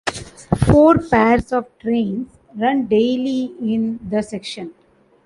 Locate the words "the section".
4.09-4.73